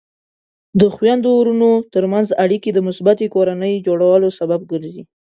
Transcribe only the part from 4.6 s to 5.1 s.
ګرځي.